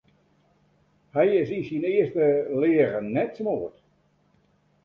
[1.13, 2.27] Hy is yn syn earste
[2.61, 3.75] leagen net smoard.